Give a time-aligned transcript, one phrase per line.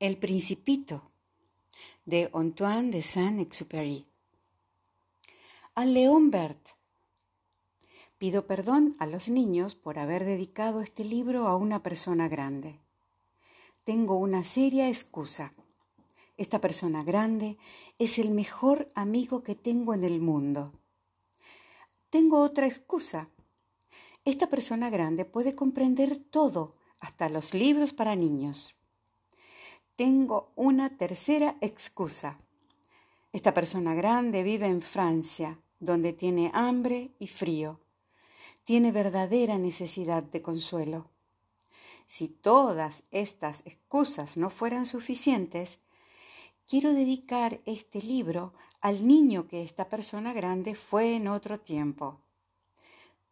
[0.00, 1.10] El Principito
[2.06, 4.06] de Antoine de Saint-Exupéry.
[5.74, 6.68] Al León Bert.
[8.16, 12.78] Pido perdón a los niños por haber dedicado este libro a una persona grande.
[13.82, 15.52] Tengo una seria excusa.
[16.36, 17.58] Esta persona grande
[17.98, 20.74] es el mejor amigo que tengo en el mundo.
[22.08, 23.30] Tengo otra excusa.
[24.24, 28.77] Esta persona grande puede comprender todo, hasta los libros para niños.
[29.98, 32.38] Tengo una tercera excusa.
[33.32, 37.80] Esta persona grande vive en Francia, donde tiene hambre y frío.
[38.62, 41.10] Tiene verdadera necesidad de consuelo.
[42.06, 45.80] Si todas estas excusas no fueran suficientes,
[46.68, 52.20] quiero dedicar este libro al niño que esta persona grande fue en otro tiempo.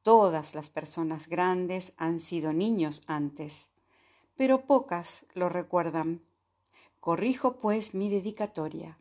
[0.03, 3.69] Todas las personas grandes han sido niños antes,
[4.37, 6.27] pero pocas lo recuerdan.
[7.07, 8.99] Corrijo pues mi dedicatoria.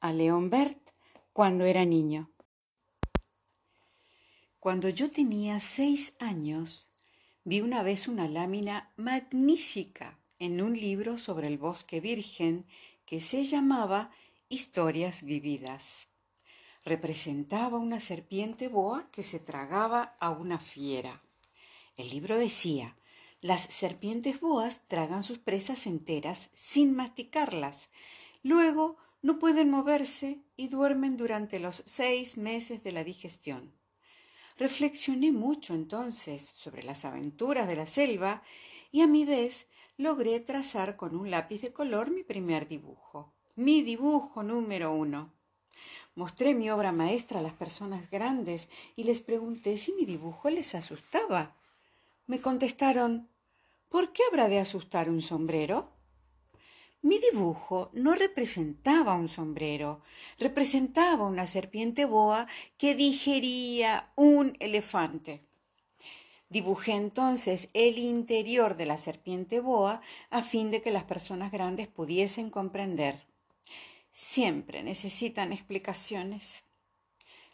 [0.00, 0.78] A León Bert
[1.34, 2.32] cuando era niño.
[4.58, 6.90] Cuando yo tenía seis años,
[7.44, 12.64] vi una vez una lámina magnífica en un libro sobre el bosque virgen
[13.04, 14.10] que se llamaba
[14.48, 16.08] Historias vividas.
[16.82, 21.22] Representaba una serpiente boa que se tragaba a una fiera.
[21.98, 22.96] El libro decía,
[23.42, 27.90] las serpientes boas tragan sus presas enteras sin masticarlas.
[28.44, 33.74] Luego no pueden moverse y duermen durante los seis meses de la digestión.
[34.58, 38.44] Reflexioné mucho entonces sobre las aventuras de la selva
[38.92, 43.82] y a mi vez logré trazar con un lápiz de color mi primer dibujo, mi
[43.82, 45.32] dibujo número uno.
[46.14, 50.76] Mostré mi obra maestra a las personas grandes y les pregunté si mi dibujo les
[50.76, 51.56] asustaba.
[52.28, 53.31] Me contestaron
[53.92, 55.92] ¿Por qué habrá de asustar un sombrero?
[57.02, 60.00] Mi dibujo no representaba un sombrero,
[60.38, 62.48] representaba una serpiente boa
[62.78, 65.44] que digería un elefante.
[66.48, 70.00] Dibujé entonces el interior de la serpiente boa
[70.30, 73.26] a fin de que las personas grandes pudiesen comprender.
[74.10, 76.64] Siempre necesitan explicaciones.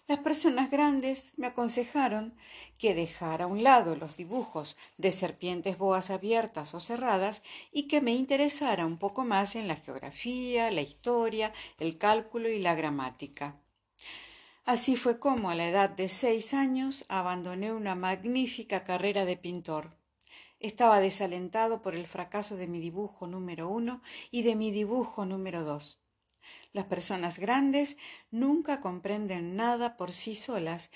[0.08, 2.34] Las personas grandes me aconsejaron
[2.78, 7.42] que dejara a un lado los dibujos de serpientes boas abiertas o cerradas
[7.72, 12.58] y que me interesara un poco más en la geografía, la historia, el cálculo y
[12.58, 13.60] la gramática.
[14.64, 19.94] Así fue como a la edad de seis años abandoné una magnífica carrera de pintor.
[20.58, 25.64] Estaba desalentado por el fracaso de mi dibujo número uno y de mi dibujo número
[25.64, 26.00] dos.
[26.72, 27.97] Las personas grandes
[28.31, 30.91] nunca comprenden nada por sí solas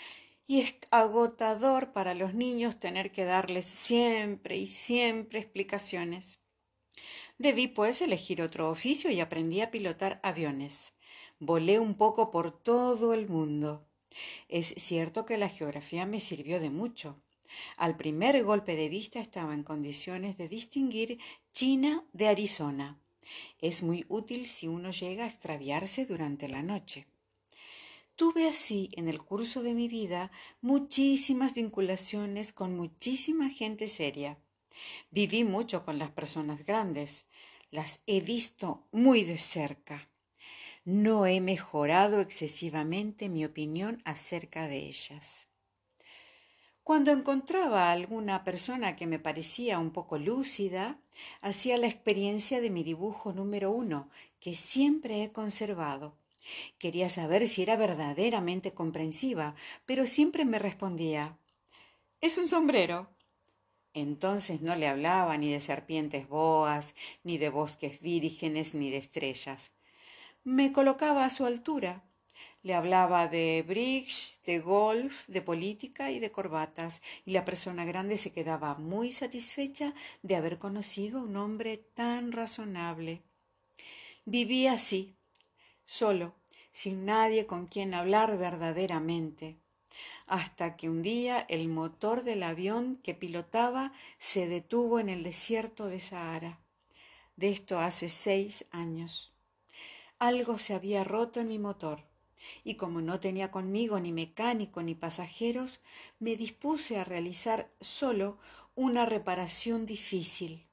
[0.46, 6.40] y es agotador para los niños tener que darles siempre y siempre explicaciones.
[7.38, 10.92] Debí, pues, elegir otro oficio y aprendí a pilotar aviones.
[11.38, 13.88] Volé un poco por todo el mundo.
[14.48, 17.20] Es cierto que la geografía me sirvió de mucho.
[17.76, 21.19] Al primer golpe de vista estaba en condiciones de distinguir
[21.52, 23.01] China de Arizona.
[23.60, 27.06] Es muy útil si uno llega a extraviarse durante la noche.
[28.16, 34.38] Tuve así en el curso de mi vida muchísimas vinculaciones con muchísima gente seria.
[35.10, 37.26] Viví mucho con las personas grandes.
[37.70, 40.09] Las he visto muy de cerca.
[40.84, 45.49] No he mejorado excesivamente mi opinión acerca de ellas.
[46.82, 50.99] Cuando encontraba a alguna persona que me parecía un poco lúcida,
[51.40, 54.08] hacía la experiencia de mi dibujo número uno,
[54.40, 56.14] que siempre he conservado.
[56.78, 59.54] Quería saber si era verdaderamente comprensiva,
[59.86, 61.38] pero siempre me respondía
[62.20, 63.08] Es un sombrero.
[63.94, 69.72] Entonces no le hablaba ni de serpientes boas, ni de bosques vírgenes, ni de estrellas.
[70.44, 72.02] Me colocaba a su altura
[72.62, 78.18] le hablaba de bridge, de golf, de política y de corbatas, y la persona grande
[78.18, 83.22] se quedaba muy satisfecha de haber conocido a un hombre tan razonable.
[84.25, 85.16] Vivía así,
[85.84, 86.34] solo,
[86.70, 89.58] sin nadie con quien hablar verdaderamente,
[90.26, 95.87] hasta que un día el motor del avión que pilotaba se detuvo en el desierto
[95.87, 96.60] de Sahara.
[97.34, 99.34] De esto hace seis años.
[100.20, 102.12] Algo se había roto en mi motor
[102.64, 105.80] y como no tenía conmigo ni mecánico ni pasajeros,
[106.18, 108.38] me dispuse a realizar solo
[108.74, 110.66] una reparación difícil.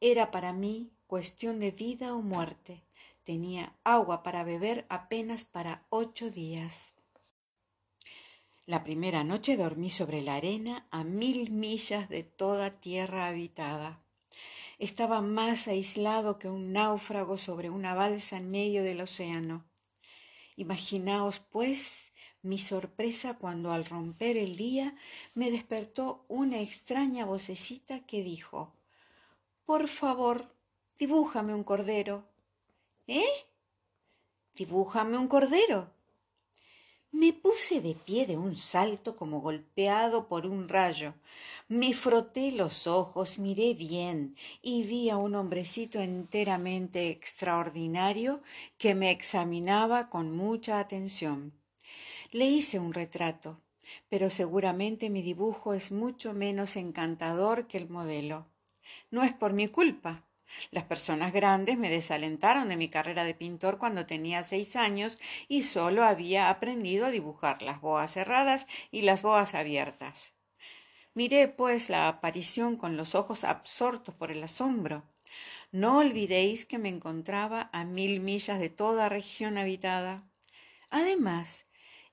[0.00, 2.84] Era para mí cuestión de vida o muerte.
[3.24, 6.94] Tenía agua para beber apenas para ocho días.
[8.66, 14.02] La primera noche dormí sobre la arena a mil millas de toda tierra habitada.
[14.78, 19.67] Estaba más aislado que un náufrago sobre una balsa en medio del océano.
[20.58, 22.12] Imaginaos, pues,
[22.42, 24.96] mi sorpresa cuando al romper el día
[25.34, 28.74] me despertó una extraña vocecita que dijo
[29.64, 30.52] Por favor,
[30.98, 32.28] dibújame un cordero.
[33.06, 33.30] ¿Eh?
[34.56, 35.94] Dibújame un cordero.
[37.10, 41.14] Me puse de pie de un salto como golpeado por un rayo.
[41.66, 48.42] Me froté los ojos, miré bien y vi a un hombrecito enteramente extraordinario
[48.76, 51.54] que me examinaba con mucha atención.
[52.30, 53.58] Le hice un retrato,
[54.10, 58.46] pero seguramente mi dibujo es mucho menos encantador que el modelo.
[59.10, 60.27] No es por mi culpa.
[60.70, 65.18] Las personas grandes me desalentaron de mi carrera de pintor cuando tenía seis años
[65.48, 70.34] y solo había aprendido a dibujar las boas cerradas y las boas abiertas.
[71.14, 75.04] Miré, pues, la aparición con los ojos absortos por el asombro.
[75.72, 80.28] No olvidéis que me encontraba a mil millas de toda región habitada.
[80.90, 81.66] Además,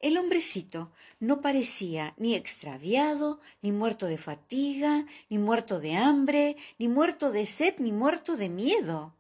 [0.06, 6.88] el hombrecito no parecía ni extraviado, ni muerto de fatiga, ni muerto de hambre, ni
[6.88, 9.16] muerto de sed, ni muerto de miedo.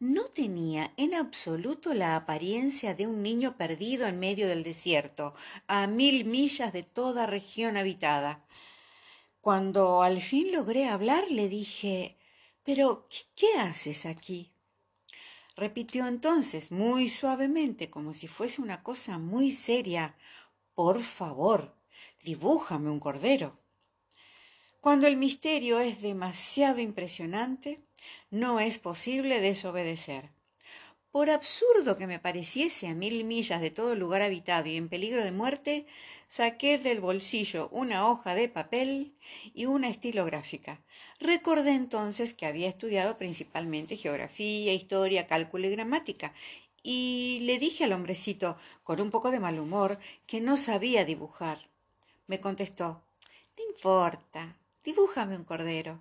[0.00, 5.34] No tenía en absoluto la apariencia de un niño perdido en medio del desierto,
[5.68, 8.44] a mil millas de toda región habitada.
[9.40, 12.16] Cuando al fin logré hablar, le dije
[12.64, 14.50] Pero, ¿qué, haces aquí?
[15.56, 20.16] repitió entonces muy suavemente, como si fuese una cosa muy seria.
[20.74, 21.76] Por favor,
[22.24, 23.60] dibújame un cordero.
[24.80, 27.84] Cuando el misterio es demasiado impresionante,
[28.30, 30.32] no es posible desobedecer.
[31.12, 35.22] Por absurdo que me pareciese a mil millas de todo lugar habitado y en peligro
[35.22, 35.86] de muerte,
[36.26, 39.14] saqué del bolsillo una hoja de papel
[39.54, 40.82] y una estilográfica.
[41.20, 46.34] Recordé entonces que había estudiado principalmente geografía, historia, cálculo y gramática,
[46.86, 51.70] y le dije al hombrecito, con un poco de mal humor, que no sabía dibujar.
[52.26, 53.02] Me contestó,
[53.56, 55.98] No importa, dibújame un cordero.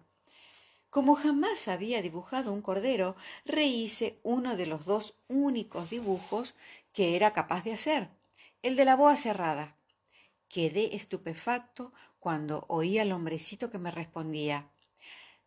[0.89, 3.15] Como jamás había dibujado un cordero,
[3.45, 6.53] rehice uno de los dos únicos dibujos
[6.91, 8.09] que era capaz de hacer,
[8.62, 9.77] el de la boa cerrada.
[10.50, 14.69] Quedé estupefacto cuando oí al hombrecito que me respondía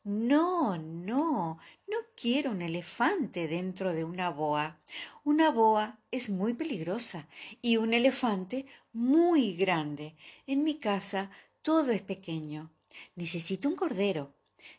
[0.06, 4.80] No, no, no quiero un elefante dentro de una boa.
[5.24, 7.28] Una boa es muy peligrosa
[7.60, 10.14] y un elefante muy grande.
[10.46, 11.30] En mi casa
[11.60, 12.70] todo es pequeño.
[13.16, 14.36] Necesito un cordero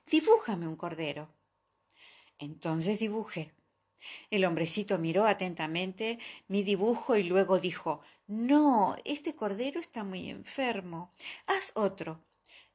[0.10, 1.30] dibújame un cordero.
[2.40, 3.54] Entonces dibujé.
[4.30, 11.12] El hombrecito miró atentamente mi dibujo y luego dijo No, este cordero está muy enfermo.
[11.48, 12.24] Haz otro.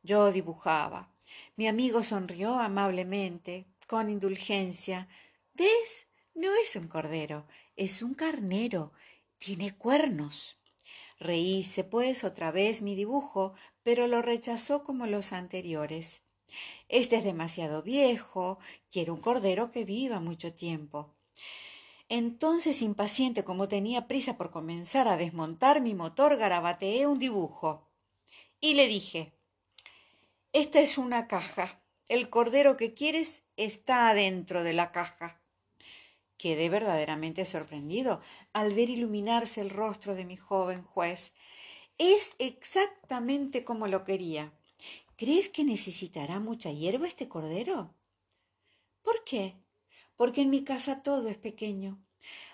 [0.02, 1.12] Yo dibujaba.
[1.56, 5.08] Mi amigo sonrió amablemente, con indulgencia.
[5.54, 6.06] ¿Ves?
[6.34, 7.46] No es un cordero,
[7.76, 8.92] es un carnero.
[9.38, 10.56] Tiene cuernos.
[11.18, 16.22] Reíse, pues, otra vez mi dibujo, pero lo rechazó como los anteriores.
[16.88, 18.58] Este es demasiado viejo,
[18.90, 21.14] quiero un cordero que viva mucho tiempo.
[22.08, 27.88] Entonces, impaciente como tenía prisa por comenzar a desmontar mi motor, garabateé un dibujo.
[28.60, 29.32] Y le dije,
[30.52, 31.82] esta es una caja.
[32.08, 35.40] El cordero que quieres está adentro de la caja.
[36.36, 38.20] Quedé verdaderamente sorprendido
[38.52, 41.32] al ver iluminarse el rostro de mi joven juez.
[41.98, 44.52] Es exactamente como lo quería.
[45.16, 47.94] ¿Crees que necesitará mucha hierba este cordero?
[49.02, 49.56] ¿Por qué?
[50.16, 52.04] Porque en mi casa todo es pequeño.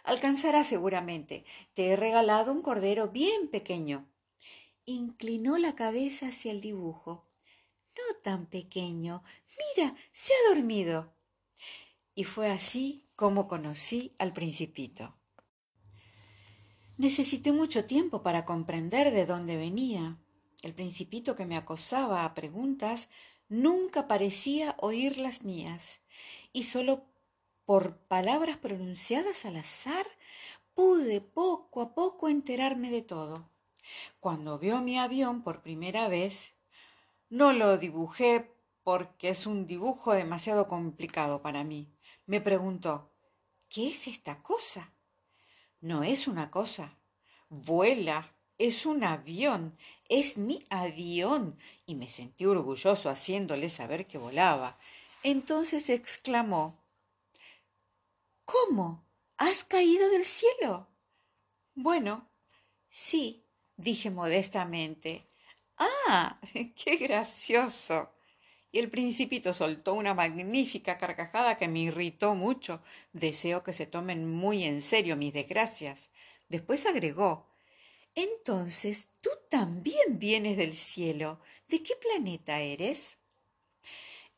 [0.04, 1.44] Alcanzará seguramente.
[1.72, 4.08] Te he regalado un cordero bien pequeño.
[4.84, 7.27] Inclinó la cabeza hacia el dibujo.
[7.98, 9.22] No tan pequeño.
[9.76, 11.14] Mira, se ha dormido.
[12.14, 15.18] Y fue así como conocí al principito.
[16.96, 20.18] Necesité mucho tiempo para comprender de dónde venía.
[20.62, 23.08] El principito que me acosaba a preguntas
[23.48, 26.00] nunca parecía oír las mías,
[26.52, 27.06] y sólo
[27.64, 30.06] por palabras pronunciadas al azar
[30.74, 33.50] pude poco a poco enterarme de todo.
[34.20, 36.54] Cuando vio mi avión por primera vez,
[37.30, 41.92] no lo dibujé porque es un dibujo demasiado complicado para mí.
[42.26, 43.12] Me preguntó,
[43.68, 44.92] ¿qué es esta cosa?
[45.80, 46.98] No es una cosa,
[47.48, 49.76] vuela, es un avión,
[50.08, 51.58] es mi avión.
[51.86, 54.78] Y me sentí orgulloso haciéndole saber que volaba.
[55.22, 56.82] Entonces exclamó,
[58.44, 59.06] ¿Cómo?
[59.36, 60.88] ¿Has caído del cielo?
[61.74, 62.30] Bueno,
[62.88, 63.44] sí,
[63.76, 65.27] dije modestamente.
[65.78, 66.38] Ah,
[66.84, 68.12] qué gracioso.
[68.72, 72.82] El principito soltó una magnífica carcajada que me irritó mucho.
[73.12, 76.10] Deseo que se tomen muy en serio mis desgracias.
[76.48, 77.48] Después agregó
[78.14, 81.40] Entonces, tú también vienes del cielo.
[81.68, 83.18] ¿De qué planeta eres?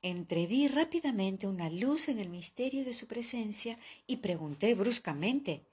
[0.02, 5.66] Entreví rápidamente una luz en el misterio de su presencia y pregunté bruscamente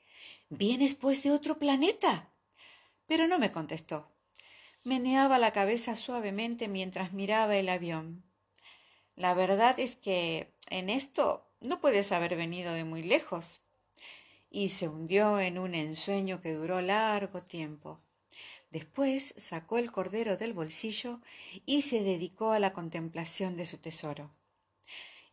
[0.49, 2.31] ¿Vienes pues de otro planeta?
[3.07, 4.16] Pero no me contestó.
[4.87, 8.23] Meneaba la cabeza suavemente mientras miraba el avión.
[9.17, 13.59] La verdad es que en esto no puedes haber venido de muy lejos.
[14.49, 17.99] Y se hundió en un ensueño que duró largo tiempo.
[18.71, 21.19] Después sacó el cordero del bolsillo
[21.65, 24.31] y se dedicó a la contemplación de su tesoro.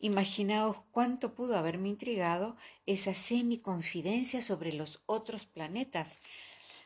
[0.01, 2.57] Imaginaos cuánto pudo haberme intrigado
[2.87, 6.19] esa semi-confidencia sobre los otros planetas.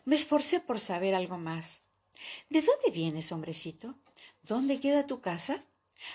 [0.04, 1.87] Me esforcé por saber algo más.
[2.48, 3.98] ¿De dónde vienes, hombrecito?
[4.42, 5.64] ¿Dónde queda tu casa?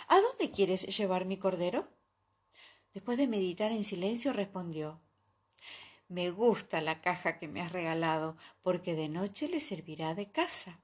[0.07, 1.87] ¿A dónde quieres llevar mi cordero?
[2.93, 5.01] Después de meditar en silencio respondió
[6.13, 10.79] me gusta la caja que me has regalado, porque de noche le servirá de casa.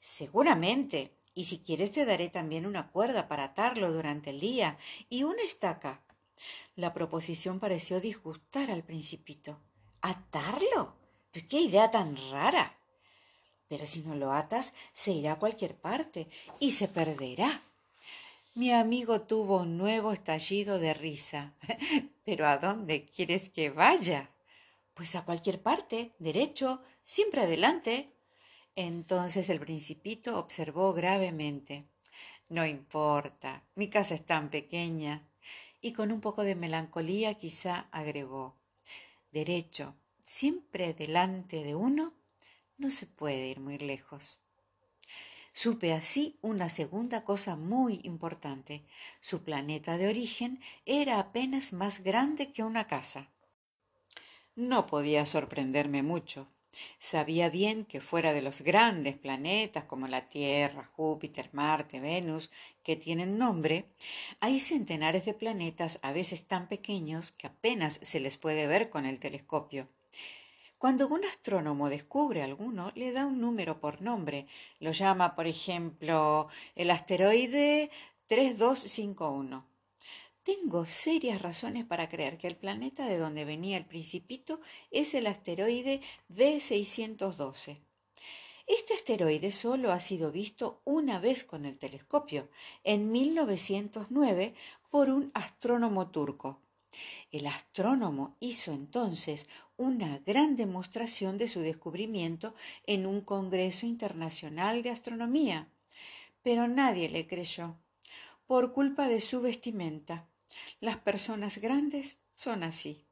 [0.00, 1.14] Seguramente.
[1.34, 4.76] Y si quieres te daré también una cuerda para atarlo durante el día
[5.08, 6.02] y una estaca.
[6.74, 9.60] La proposición pareció disgustar al principito.
[10.00, 10.96] ¿Atarlo?
[11.48, 12.77] ¡Qué idea tan rara!
[13.68, 17.62] Pero si no lo atas, se irá a cualquier parte y se perderá.
[18.54, 21.54] Mi amigo tuvo un nuevo estallido de risa.
[22.24, 24.30] ¿Pero a dónde quieres que vaya?
[24.94, 28.10] Pues a cualquier parte, derecho, siempre adelante.
[28.74, 31.86] Entonces el principito observó gravemente.
[32.48, 35.28] No importa, mi casa es tan pequeña.
[35.80, 38.56] Y con un poco de melancolía quizá agregó.
[39.30, 42.17] Derecho, siempre delante de uno,
[42.78, 44.40] no se puede ir muy lejos.
[45.52, 48.84] Supe así una segunda cosa muy importante.
[49.20, 53.28] Su planeta de origen era apenas más grande que una casa.
[54.54, 56.48] No podía sorprenderme mucho.
[57.00, 62.52] Sabía bien que fuera de los grandes planetas como la Tierra, Júpiter, Marte, Venus,
[62.84, 63.86] que tienen nombre,
[64.38, 69.06] hay centenares de planetas a veces tan pequeños que apenas se les puede ver con
[69.06, 69.88] el telescopio.
[70.78, 74.46] Cuando un astrónomo descubre alguno, le da un número por nombre.
[74.78, 77.90] Lo llama, por ejemplo, el asteroide
[78.26, 79.66] 3251.
[80.44, 84.60] Tengo serias razones para creer que el planeta de donde venía el principito
[84.92, 87.80] es el asteroide B612.
[88.68, 92.50] Este asteroide solo ha sido visto una vez con el telescopio,
[92.84, 94.54] en 1909,
[94.90, 96.60] por un astrónomo turco.
[97.30, 102.54] El astrónomo hizo entonces una gran demostración de su descubrimiento
[102.84, 105.68] en un Congreso Internacional de Astronomía,
[106.42, 107.76] pero nadie le creyó,
[108.46, 110.28] por culpa de su vestimenta.
[110.80, 113.06] Las personas grandes son así.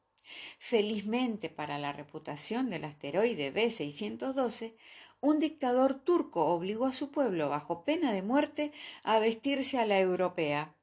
[0.59, 4.75] Felizmente para la reputación del asteroide B612,
[5.21, 8.73] un dictador turco obligó a su pueblo, bajo pena de muerte,
[9.05, 10.75] a vestirse a la europea.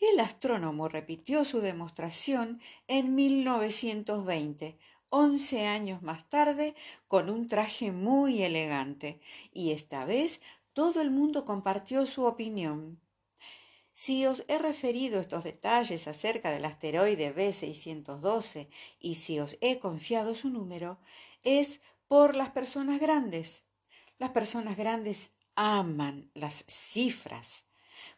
[0.00, 4.78] El astrónomo repitió su demostración en 1920,
[5.12, 6.74] once años más tarde
[7.06, 9.20] con un traje muy elegante,
[9.52, 10.40] y esta vez
[10.72, 12.98] todo el mundo compartió su opinión.
[13.92, 20.34] Si os he referido estos detalles acerca del asteroide B612 y si os he confiado
[20.34, 20.98] su número,
[21.42, 23.64] es por las personas grandes.
[24.18, 27.64] Las personas grandes aman las cifras.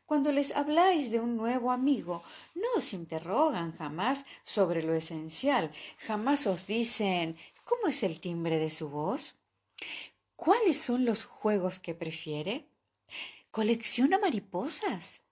[0.06, 2.22] Cuando les habláis de un nuevo amigo,
[2.54, 5.72] no os interrogan jamás sobre lo esencial,
[6.06, 9.36] jamás os dicen ¿cómo es el timbre de su voz?
[10.36, 12.68] ¿Cuáles son los juegos que prefiere?
[13.50, 15.22] ¿Colecciona mariposas?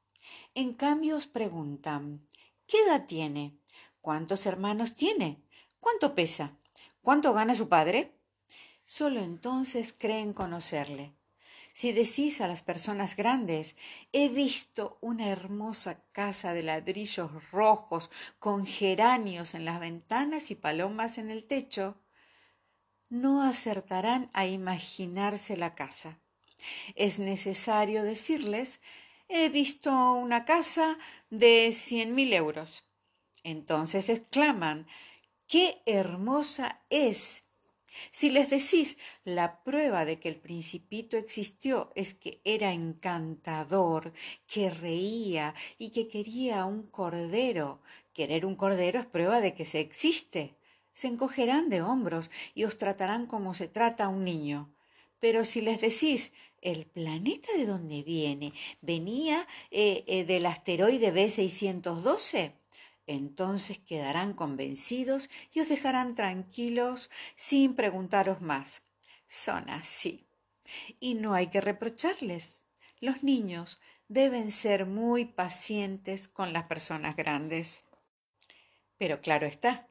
[0.54, 2.26] En cambio os preguntan
[2.66, 3.58] ¿qué edad tiene?
[4.00, 5.42] ¿Cuántos hermanos tiene?
[5.80, 6.56] ¿Cuánto pesa?
[7.02, 8.16] ¿Cuánto gana su padre?
[8.86, 11.12] Solo entonces creen conocerle.
[11.72, 13.76] Si decís a las personas grandes,
[14.12, 21.16] he visto una hermosa casa de ladrillos rojos con geranios en las ventanas y palomas
[21.16, 21.98] en el techo,
[23.08, 26.18] no acertarán a imaginarse la casa.
[26.94, 28.80] Es necesario decirles,
[29.28, 30.98] he visto una casa
[31.30, 32.84] de cien mil euros.
[33.44, 34.86] Entonces exclaman,
[35.46, 37.44] qué hermosa es
[38.10, 44.12] si les decís la prueba de que el principito existió es que era encantador,
[44.46, 47.80] que reía y que quería un cordero,
[48.12, 50.56] querer un cordero es prueba de que se existe.
[50.92, 54.74] Se encogerán de hombros y os tratarán como se trata a un niño.
[55.18, 62.52] Pero si les decís, el planeta de donde viene venía eh, eh, del asteroide B612,
[63.06, 68.82] entonces quedarán convencidos y os dejarán tranquilos sin preguntaros más.
[69.26, 70.26] Son así.
[71.00, 72.60] Y no hay que reprocharles.
[73.00, 77.84] Los niños deben ser muy pacientes con las personas grandes.
[78.98, 79.88] Pero claro está,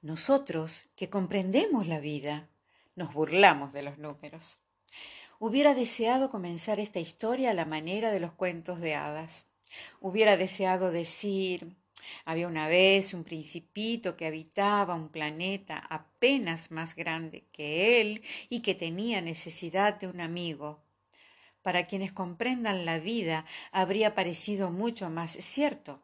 [0.00, 2.48] nosotros que comprendemos la vida,
[2.94, 4.60] nos burlamos de los números.
[5.40, 9.46] Hubiera deseado comenzar esta historia a la manera de los cuentos de hadas.
[10.00, 11.76] Hubiera deseado decir,
[12.24, 18.60] había una vez un principito que habitaba un planeta apenas más grande que él y
[18.60, 20.82] que tenía necesidad de un amigo.
[21.62, 26.02] Para quienes comprendan la vida habría parecido mucho más cierto,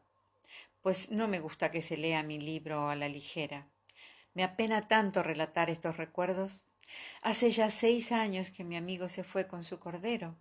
[0.82, 3.68] pues no me gusta que se lea mi libro a la ligera.
[4.34, 6.66] Me apena tanto relatar estos recuerdos.
[7.22, 10.36] Hace ya seis años que mi amigo se fue con su cordero.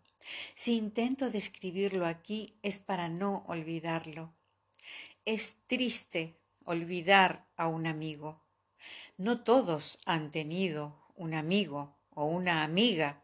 [0.56, 4.34] Si intento describirlo aquí es para no olvidarlo.
[5.26, 8.44] Es triste olvidar a un amigo.
[9.16, 13.24] No todos han tenido un amigo o una amiga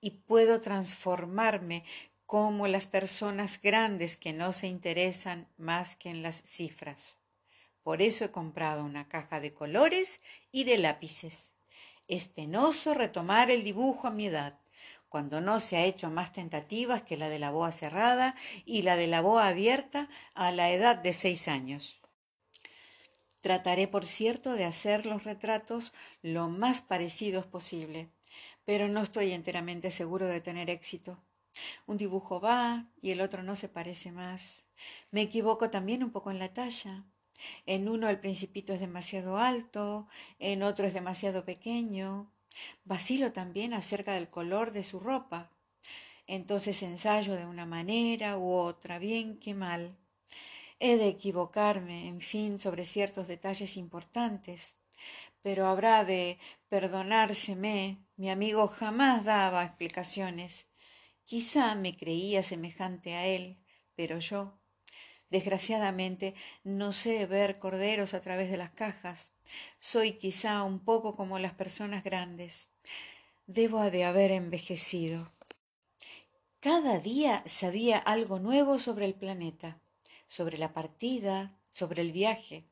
[0.00, 1.84] y puedo transformarme
[2.26, 7.18] como las personas grandes que no se interesan más que en las cifras.
[7.84, 10.20] Por eso he comprado una caja de colores
[10.50, 11.52] y de lápices.
[12.08, 14.58] Es penoso retomar el dibujo a mi edad,
[15.10, 18.96] cuando no se ha hecho más tentativas que la de la boa cerrada y la
[18.96, 22.00] de la boa abierta a la edad de seis años.
[23.40, 28.08] Trataré, por cierto, de hacer los retratos lo más parecidos posible,
[28.64, 31.18] pero no estoy enteramente seguro de tener éxito.
[31.86, 34.62] Un dibujo va y el otro no se parece más.
[35.10, 37.04] Me equivoco también un poco en la talla.
[37.66, 40.06] En uno el principito es demasiado alto,
[40.38, 42.30] en otro es demasiado pequeño,
[42.84, 45.50] Vacilo también acerca del color de su ropa.
[46.26, 49.96] Entonces ensayo de una manera u otra, bien que mal.
[50.78, 54.76] He de equivocarme, en fin, sobre ciertos detalles importantes.
[55.42, 56.38] Pero habrá de
[56.68, 57.98] perdonárseme.
[58.16, 60.66] Mi amigo jamás daba explicaciones.
[61.24, 63.58] Quizá me creía semejante a él,
[63.94, 64.58] pero yo,
[65.30, 66.34] desgraciadamente,
[66.64, 69.32] no sé ver corderos a través de las cajas.
[69.78, 72.70] Soy quizá un poco como las personas grandes.
[73.46, 75.32] Debo de haber envejecido.
[76.60, 79.80] Cada día sabía algo nuevo sobre el planeta,
[80.26, 82.66] sobre la partida, sobre el viaje.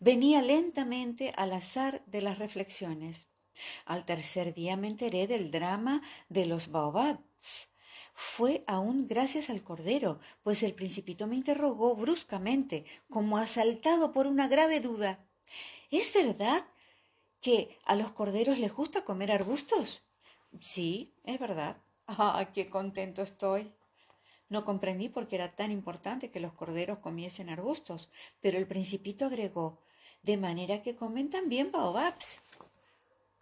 [0.00, 3.28] Venía lentamente al azar de las reflexiones.
[3.84, 7.68] Al tercer día me enteré del drama de los baobabs.
[8.14, 14.48] Fue aún gracias al cordero, pues el principito me interrogó bruscamente, como asaltado por una
[14.48, 15.24] grave duda.
[15.92, 16.64] ¿Es verdad
[17.42, 20.02] que a los corderos les gusta comer arbustos?
[20.58, 21.76] Sí, es verdad.
[22.06, 23.74] ¡Ah, qué contento estoy!
[24.48, 28.08] No comprendí por qué era tan importante que los corderos comiesen arbustos,
[28.40, 29.82] pero el principito agregó,
[30.22, 32.40] de manera que comen también baobabs.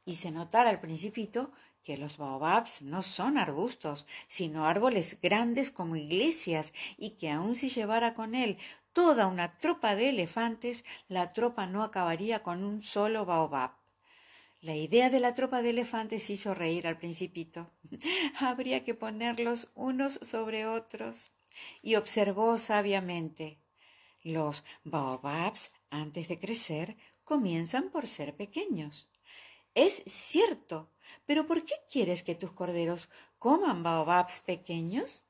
[0.05, 1.53] Hice notar al principito
[1.85, 7.69] que los baobabs no son arbustos, sino árboles grandes como iglesias, y que aun si
[7.69, 8.59] llevara con él
[8.93, 13.73] toda una tropa de elefantes, la tropa no acabaría con un solo baobab.
[14.61, 17.71] La idea de la tropa de elefantes hizo reír al principito.
[18.39, 21.33] Habría que ponerlos unos sobre otros.
[21.83, 23.59] Y observó sabiamente.
[24.23, 29.09] Los baobabs, antes de crecer, comienzan por ser pequeños.
[29.75, 30.91] Es cierto,
[31.25, 35.25] pero ¿por qué quieres que tus corderos coman baobabs pequeños?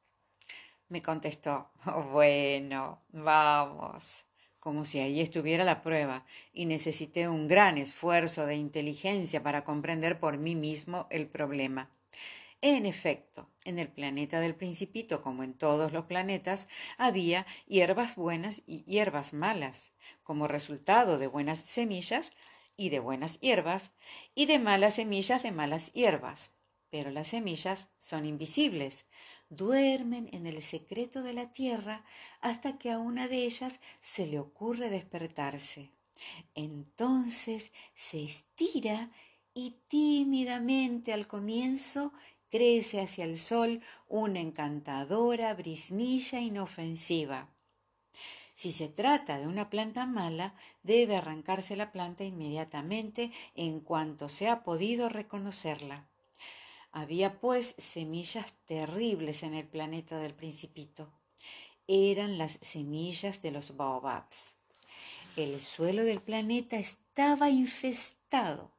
[0.91, 1.71] Me contestó,
[2.11, 4.25] bueno, vamos,
[4.59, 10.19] como si ahí estuviera la prueba, y necesité un gran esfuerzo de inteligencia para comprender
[10.19, 11.91] por mí mismo el problema.
[12.61, 16.67] En efecto, en el planeta del principito, como en todos los planetas,
[16.99, 19.93] había hierbas buenas y hierbas malas.
[20.25, 22.33] Como resultado de buenas semillas,
[22.77, 23.93] y de buenas hierbas,
[24.35, 26.51] y de malas semillas de malas hierbas.
[26.91, 29.07] Pero las semillas son invisibles,
[29.51, 32.05] duermen en el secreto de la tierra
[32.41, 35.91] hasta que a una de ellas se le ocurre despertarse.
[36.55, 39.11] Entonces se estira
[39.53, 42.13] y tímidamente al comienzo
[42.49, 47.49] crece hacia el sol una encantadora brisnilla inofensiva.
[48.55, 54.49] Si se trata de una planta mala, debe arrancarse la planta inmediatamente en cuanto se
[54.49, 56.10] ha podido reconocerla.
[56.93, 61.13] Había pues semillas terribles en el planeta del principito.
[61.87, 64.55] Eran las semillas de los baobabs.
[65.37, 68.73] El suelo del planeta estaba infestado.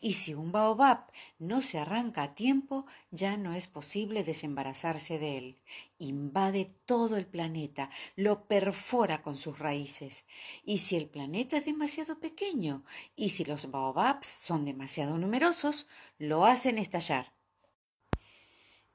[0.00, 5.38] Y si un baobab no se arranca a tiempo, ya no es posible desembarazarse de
[5.38, 5.62] él.
[5.98, 10.24] Invade todo el planeta, lo perfora con sus raíces.
[10.64, 15.86] Y si el planeta es demasiado pequeño, y si los baobabs son demasiado numerosos,
[16.18, 17.35] lo hacen estallar.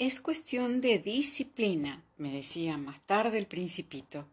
[0.01, 4.27] Es cuestión de disciplina, me decía más tarde el principito.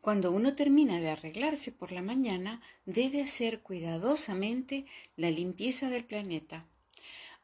[0.00, 4.86] Cuando uno termina de arreglarse por la mañana, debe hacer cuidadosamente
[5.16, 6.68] la limpieza del planeta.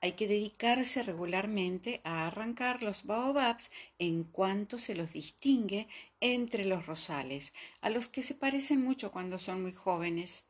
[0.00, 5.88] Hay que dedicarse regularmente a arrancar los baobabs en cuanto se los distingue
[6.20, 10.44] entre los rosales, a los que se parecen mucho cuando son muy jóvenes.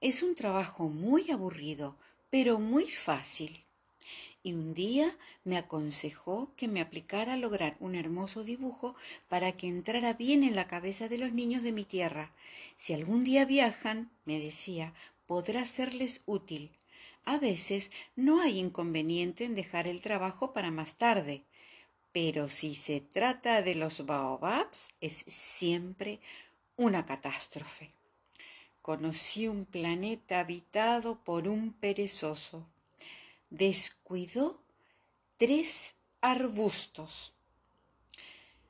[0.00, 1.98] Es un trabajo muy aburrido,
[2.30, 3.65] pero muy fácil
[4.46, 8.94] y un día me aconsejó que me aplicara a lograr un hermoso dibujo
[9.28, 12.30] para que entrara bien en la cabeza de los niños de mi tierra.
[12.76, 14.94] Si algún día viajan, me decía,
[15.26, 16.70] podrá serles útil.
[17.24, 21.42] A veces no hay inconveniente en dejar el trabajo para más tarde,
[22.12, 26.20] pero si se trata de los baobabs es siempre
[26.76, 27.90] una catástrofe.
[28.80, 32.64] Conocí un planeta habitado por un perezoso
[33.50, 34.62] descuidó
[35.36, 37.32] tres arbustos.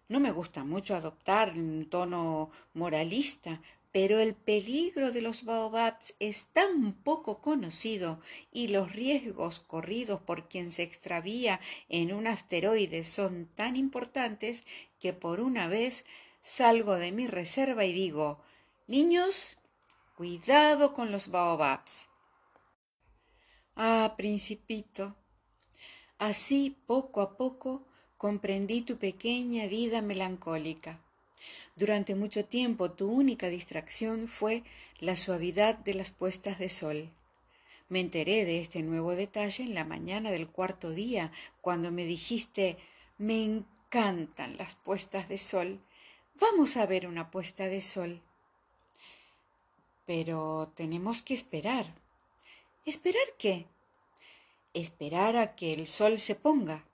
[0.09, 3.61] No me gusta mucho adoptar un tono moralista,
[3.91, 8.21] pero el peligro de los baobabs es tan poco conocido
[8.53, 14.65] y los riesgos corridos por quien se extravía en un asteroide son tan importantes
[15.01, 16.05] que por una vez
[16.43, 18.39] salgo de mi reserva y digo,
[18.87, 19.57] niños,
[20.15, 22.07] cuidado con los baobabs.
[23.79, 25.15] Ah, principito,
[26.19, 27.85] así poco a poco
[28.17, 30.99] comprendí tu pequeña vida melancólica.
[31.77, 34.62] Durante mucho tiempo tu única distracción fue
[34.99, 37.11] la suavidad de las puestas de sol.
[37.91, 42.79] Me enteré de este nuevo detalle en la mañana del cuarto día, cuando me dijiste
[43.19, 45.81] me encantan las puestas de sol.
[46.41, 48.23] Vamos a ver una puesta de sol.
[50.07, 52.06] Pero tenemos que esperar.
[52.87, 53.66] ¿Esperar qué?
[54.72, 56.85] Esperar a que el sol se ponga.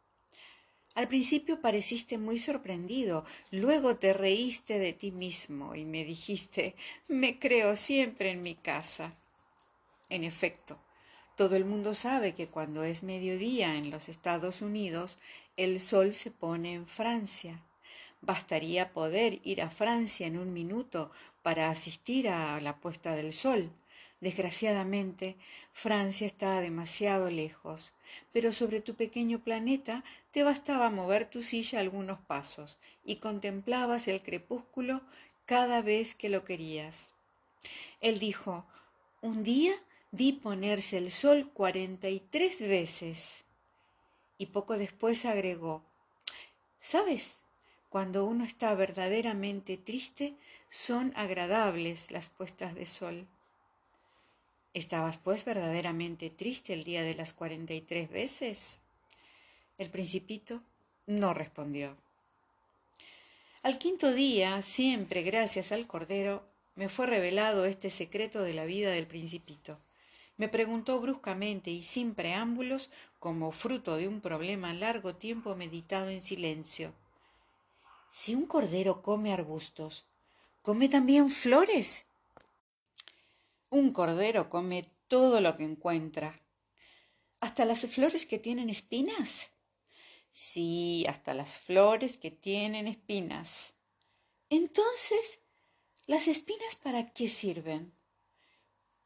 [0.95, 6.77] Al principio pareciste muy sorprendido, luego te reíste de ti mismo y me dijiste,
[7.09, 9.19] me creo siempre en mi casa.
[10.09, 10.79] En efecto,
[11.37, 15.19] todo el mundo sabe que cuando es mediodía en los Estados Unidos,
[15.59, 17.63] el sol se pone en Francia.
[18.23, 21.11] Bastaría poder ir a Francia en un minuto
[21.43, 23.71] para asistir a la puesta del sol.
[24.23, 25.37] Desgraciadamente,
[25.73, 27.93] Francia está demasiado lejos,
[28.33, 34.23] pero sobre tu pequeño planeta te bastaba mover tu silla algunos pasos y contemplabas el
[34.23, 35.01] crepúsculo
[35.45, 37.15] cada vez que lo querías.
[38.01, 38.65] Él dijo,
[39.23, 39.75] un día
[40.13, 43.43] vi ponerse el sol cuarenta y tres veces.
[44.39, 45.83] Y poco después agregó,
[46.79, 47.39] ¿sabes?
[47.89, 50.37] Cuando uno está verdaderamente triste,
[50.71, 53.27] son agradables las puestas de sol.
[54.75, 58.81] ¿Estabas pues verdaderamente triste el día de las cuarenta y tres veces?
[59.77, 60.63] El principito
[61.07, 61.97] no respondió.
[63.63, 66.43] Al quinto día, siempre gracias al Cordero,
[66.75, 69.79] me fue revelado este secreto de la vida del principito.
[70.39, 76.23] Me preguntó bruscamente y sin preámbulos, como fruto de un problema largo tiempo meditado en
[76.23, 76.95] silencio.
[78.11, 80.07] Si un cordero come arbustos,
[80.63, 82.07] ¿come también flores?
[83.73, 86.43] Un cordero come todo lo que encuentra.
[87.41, 89.51] ¿Hasta las flores que tienen espinas?
[90.31, 93.73] Sí, hasta las flores que tienen espinas.
[94.51, 95.41] Entonces,
[96.07, 97.95] ¿las espinas para qué sirven?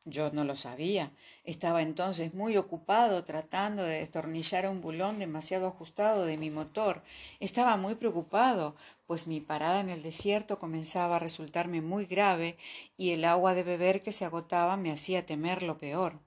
[0.09, 1.11] Yo no lo sabía.
[1.43, 7.03] Estaba entonces muy ocupado tratando de destornillar un bulón demasiado ajustado de mi motor.
[7.41, 8.77] Estaba muy preocupado,
[9.09, 12.57] pues mi parada en el desierto comenzaba a resultarme muy grave
[12.97, 16.21] y el agua de beber que se agotaba me hacía temer lo peor.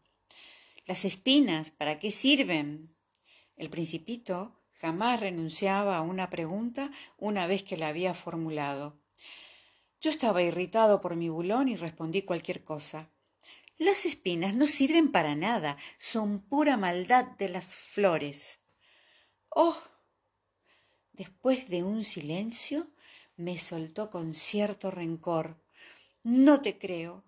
[0.86, 2.94] Las espinas, ¿para qué sirven?
[3.56, 9.00] El principito jamás renunciaba a una pregunta una vez que la había formulado.
[10.02, 13.10] Yo estaba irritado por mi bulón y respondí cualquier cosa.
[13.80, 18.60] Las espinas no sirven para nada, son pura maldad de las flores.
[19.48, 19.82] Oh.
[21.14, 22.90] Después de un silencio,
[23.38, 25.64] me soltó con cierto rencor.
[26.24, 27.24] No te creo.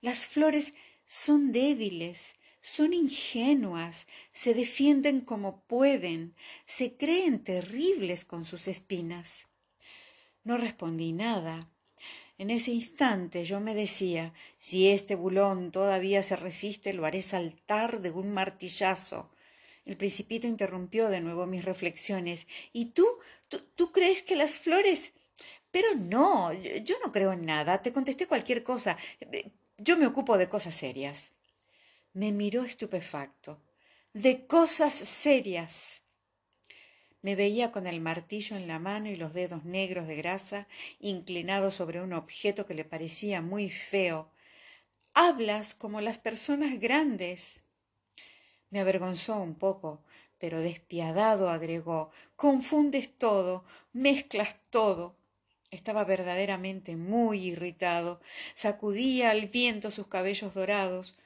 [0.00, 0.74] Las flores
[1.06, 6.34] son débiles, son ingenuas, se defienden como pueden,
[6.66, 9.46] se creen terribles con sus espinas.
[10.42, 11.70] No respondí nada
[12.38, 18.00] En ese instante yo me decía, si este bulón todavía se resiste, lo haré saltar
[18.00, 19.30] de un martillazo.
[19.86, 22.46] El principito interrumpió de nuevo mis reflexiones.
[22.72, 23.06] ¿Y tú?
[23.48, 25.12] ¿Tú, tú crees que las flores?
[25.70, 27.80] Pero no, yo no creo en nada.
[27.80, 28.98] Te contesté cualquier cosa.
[29.78, 31.32] Yo me ocupo de cosas serias.
[32.12, 33.62] Me miró estupefacto.
[34.12, 36.02] De cosas serias.
[37.26, 40.68] Me veía con el martillo en la mano y los dedos negros de grasa
[41.00, 44.30] inclinados sobre un objeto que le parecía muy feo.
[45.12, 47.62] Hablas como las personas grandes.
[48.70, 50.04] Me avergonzó un poco,
[50.38, 55.16] pero despiadado agregó confundes todo, mezclas todo.
[55.72, 58.20] Estaba verdaderamente muy irritado.
[58.54, 61.16] Sacudía al viento sus cabellos dorados.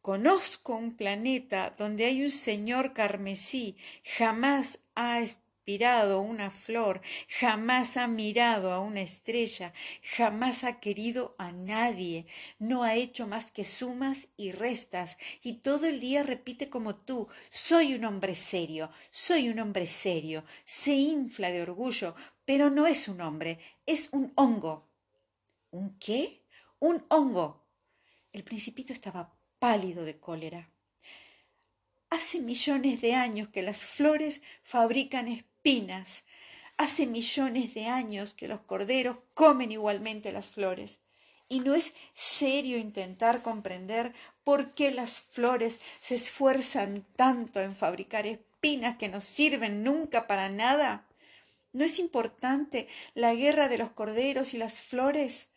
[0.00, 3.76] Conozco un planeta donde hay un señor carmesí.
[4.16, 5.20] Jamás ha
[5.60, 12.26] aspirado una flor, jamás ha mirado a una estrella, jamás ha querido a nadie,
[12.58, 17.28] no ha hecho más que sumas y restas, y todo el día repite como tú,
[17.50, 22.14] soy un hombre serio, soy un hombre serio, se infla de orgullo,
[22.46, 24.88] pero no es un hombre, es un hongo.
[25.70, 26.42] ¿Un qué?
[26.78, 27.66] Un hongo.
[28.32, 30.70] El principito estaba pálido de cólera.
[32.08, 35.28] Hace millones de años que las flores fabrican
[35.60, 36.24] espinas.
[36.78, 41.00] Hace millones de años que los corderos comen igualmente las flores.
[41.50, 48.26] Y no es serio intentar comprender por qué las flores se esfuerzan tanto en fabricar
[48.26, 51.04] espinas que no sirven nunca para nada.
[51.74, 55.48] ¿No es importante la guerra de los corderos y las flores?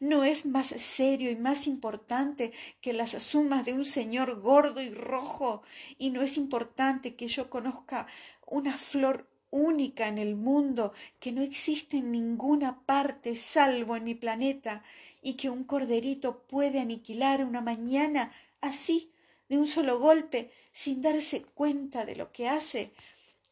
[0.00, 4.90] no es más serio y más importante que las sumas de un señor gordo y
[4.90, 5.60] rojo,
[5.98, 8.06] y no es importante que yo conozca
[8.46, 14.14] una flor única en el mundo que no existe en ninguna parte salvo en mi
[14.14, 14.82] planeta,
[15.22, 19.12] y que un corderito puede aniquilar una mañana así,
[19.48, 22.92] de un solo golpe, sin darse cuenta de lo que hace.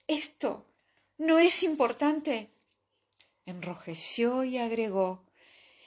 [0.07, 0.65] Esto
[1.19, 2.51] no es importante.
[3.47, 5.26] Enrojeció y agregó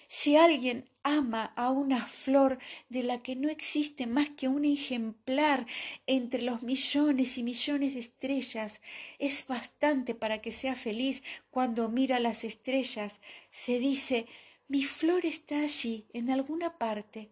[0.10, 2.58] si alguien ama a una flor
[2.90, 5.68] de la que no existe más que un ejemplar
[6.08, 8.82] entre los millones y millones de estrellas,
[9.20, 13.22] es bastante para que sea feliz cuando mira las estrellas.
[13.52, 14.26] Se dice,
[14.68, 17.30] mi flor está allí, en alguna parte,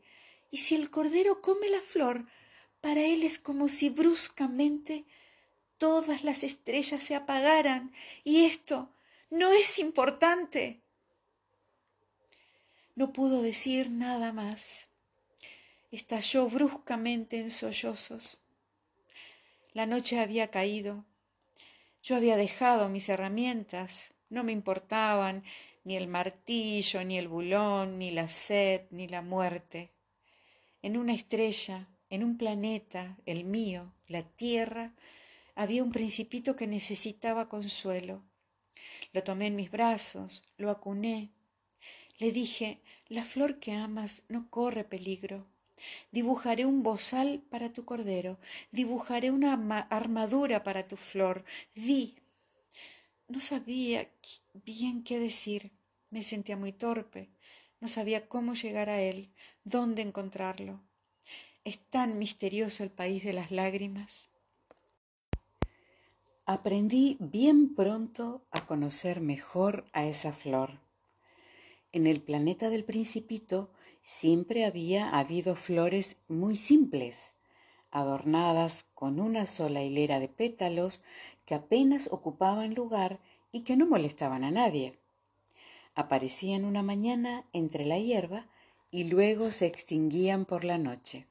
[0.51, 2.27] y si el cordero come la flor,
[2.79, 5.05] para él es como si bruscamente
[5.79, 7.91] todas las estrellas se apagaran,
[8.23, 8.93] y esto
[9.31, 10.83] no es importante.
[12.97, 14.89] No pudo decir nada más.
[15.91, 18.39] Estalló bruscamente en sollozos.
[19.73, 21.05] La noche había caído.
[22.01, 24.15] Yo había dejado mis herramientas.
[24.31, 25.43] No me importaban
[25.83, 29.91] ni el martillo, ni el bulón, ni la sed, ni la muerte.
[30.81, 34.95] En una estrella, en un planeta, el mío, la Tierra,
[35.53, 38.23] había un principito que necesitaba consuelo.
[39.13, 41.29] Lo tomé en mis brazos, lo acuné,
[42.19, 45.47] le dije, la flor que amas no corre peligro.
[46.11, 48.39] Dibujaré un bozal para tu cordero,
[48.71, 49.53] dibujaré una
[49.89, 51.45] armadura para tu flor.
[51.75, 52.15] Di.
[53.27, 54.09] No sabía
[54.53, 55.71] bien qué decir.
[56.09, 57.29] Me sentía muy torpe.
[57.79, 59.31] No sabía cómo llegar a él,
[59.63, 60.81] dónde encontrarlo.
[61.63, 64.29] Es tan misterioso el país de las lágrimas.
[66.45, 70.79] Aprendí bien pronto a conocer mejor a esa flor.
[71.91, 73.69] En el planeta del principito
[74.03, 77.33] siempre había habido flores muy simples,
[77.91, 81.01] adornadas con una sola hilera de pétalos
[81.45, 83.19] que apenas ocupaban lugar
[83.51, 84.99] y que no molestaban a nadie.
[85.95, 88.47] Aparecían una mañana entre la hierba
[88.91, 91.25] y luego se extinguían por la noche.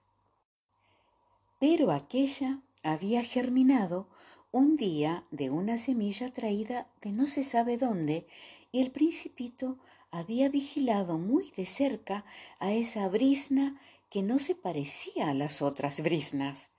[1.60, 4.08] Pero aquella había germinado
[4.52, 8.26] un día de una semilla traída de no se sabe dónde
[8.72, 9.78] y el principito
[10.10, 12.24] había vigilado muy de cerca
[12.58, 16.70] a esa brisna que no se parecía a las otras brisnas.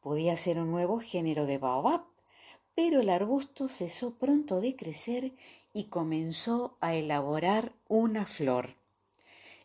[0.00, 2.04] Podía ser un nuevo género de baobab,
[2.74, 5.32] pero el arbusto cesó pronto de crecer
[5.72, 8.76] y comenzó a elaborar una flor.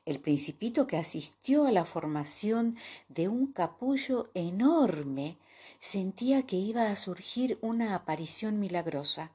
[0.05, 2.77] El principito que asistió a la formación
[3.09, 5.37] de un capullo enorme
[5.79, 9.31] sentía que iba a surgir una aparición milagrosa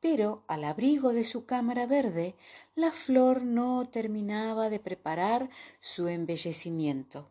[0.00, 2.34] pero al abrigo de su cámara verde,
[2.74, 7.28] la flor no terminaba de preparar su embellecimiento.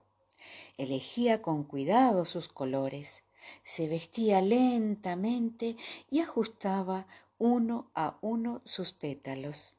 [0.77, 3.23] Elegía con cuidado sus colores,
[3.63, 5.75] se vestía lentamente
[6.09, 9.73] y ajustaba uno a uno sus pétalos.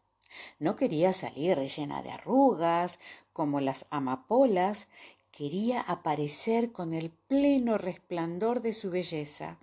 [0.58, 2.98] No quería salir llena de arrugas,
[3.32, 4.88] como las amapolas,
[5.30, 9.58] quería aparecer con el pleno resplandor de su belleza.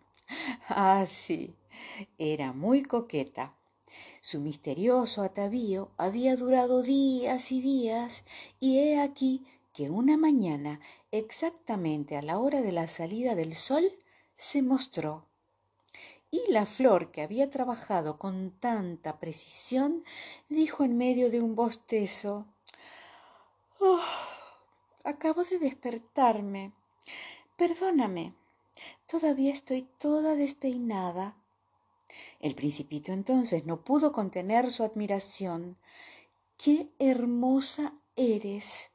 [0.70, 1.56] Ah, sí,
[2.18, 3.56] era muy coqueta.
[4.22, 8.24] Su misterioso atavío había durado días y días,
[8.60, 10.80] y he aquí que una mañana,
[11.12, 13.84] exactamente a la hora de la salida del sol,
[14.36, 15.28] se mostró.
[16.30, 20.04] Y la flor que había trabajado con tanta precisión
[20.50, 22.48] dijo en medio de un bostezo
[23.80, 24.02] oh,
[25.04, 26.74] acabo de despertarme.
[27.58, 28.34] Perdóname.
[29.08, 31.38] Todavía estoy toda despeinada.
[32.40, 35.78] El principito entonces no pudo contener su admiración.
[36.58, 38.90] ¡Qué hermosa eres!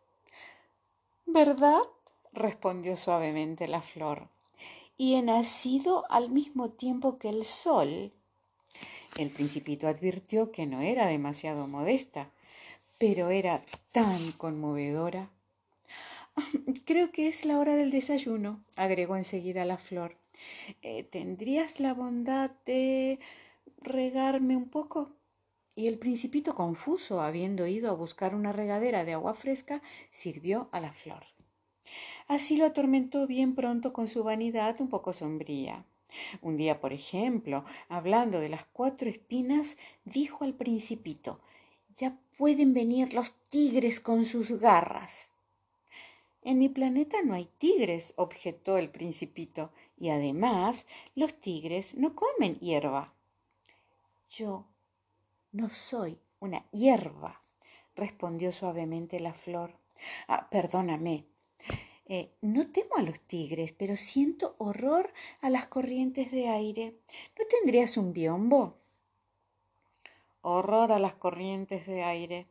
[1.26, 1.80] ¿Verdad?
[2.32, 4.28] respondió suavemente la flor.
[4.96, 8.12] Y he nacido al mismo tiempo que el sol.
[9.16, 12.30] El principito advirtió que no era demasiado modesta,
[12.98, 15.30] pero era tan conmovedora
[16.86, 20.16] Creo que es la hora del desayuno, agregó enseguida la flor.
[20.82, 23.18] Eh, ¿Tendrías la bondad de
[23.80, 25.10] regarme un poco?
[25.74, 30.80] Y el principito, confuso, habiendo ido a buscar una regadera de agua fresca, sirvió a
[30.80, 31.24] la flor.
[32.28, 35.84] Así lo atormentó bien pronto con su vanidad un poco sombría.
[36.42, 41.40] Un día, por ejemplo, hablando de las cuatro espinas, dijo al principito
[41.96, 45.30] Ya pueden venir los tigres con sus garras.
[46.44, 49.70] En mi planeta no hay tigres, objetó el principito,
[50.02, 50.84] y además
[51.14, 53.14] los tigres no comen hierba.
[54.28, 54.66] Yo
[55.52, 57.40] no soy una hierba,
[57.94, 59.76] respondió suavemente la flor.
[60.26, 61.26] Ah, perdóname.
[62.06, 66.96] Eh, no temo a los tigres, pero siento horror a las corrientes de aire.
[67.38, 68.74] ¿No tendrías un biombo?
[70.40, 72.48] Horror a las corrientes de aire.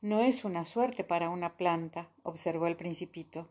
[0.00, 3.46] No es una suerte para una planta, observó el principito.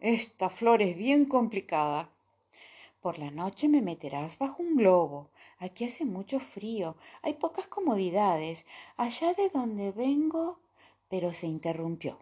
[0.00, 2.10] Esta flor es bien complicada.
[3.00, 5.30] Por la noche me meterás bajo un globo.
[5.58, 8.66] Aquí hace mucho frío, hay pocas comodidades.
[8.98, 10.60] Allá de donde vengo.
[11.08, 12.18] Pero se interrumpió.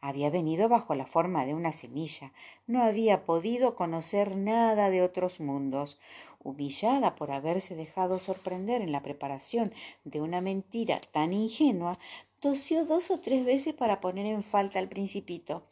[0.00, 2.32] Había venido bajo la forma de una semilla.
[2.68, 5.98] No había podido conocer nada de otros mundos.
[6.38, 9.72] Humillada por haberse dejado sorprender en la preparación
[10.04, 11.98] de una mentira tan ingenua,
[12.38, 15.66] tosió dos o tres veces para poner en falta al principito.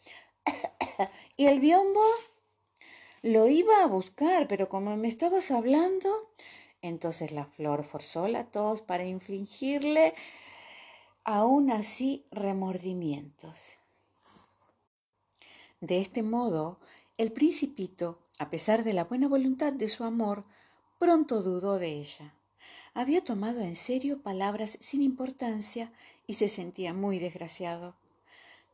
[1.37, 2.01] ¿Y el biombo?
[3.23, 6.09] Lo iba a buscar, pero como me estabas hablando,
[6.81, 10.15] entonces la flor forzó la tos para infligirle
[11.25, 13.77] aún así remordimientos.
[15.81, 16.79] De este modo,
[17.19, 20.45] el principito, a pesar de la buena voluntad de su amor,
[20.99, 22.35] pronto dudó de ella.
[22.95, 25.93] Había tomado en serio palabras sin importancia
[26.27, 27.97] y se sentía muy desgraciado.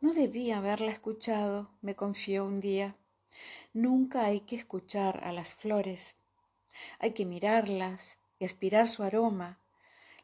[0.01, 2.97] No debía haberla escuchado, me confió un día.
[3.73, 6.17] Nunca hay que escuchar a las flores.
[6.99, 9.59] Hay que mirarlas y aspirar su aroma.